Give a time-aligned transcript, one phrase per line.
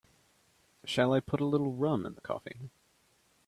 [0.83, 2.71] Shall I put a little rum in the coffee?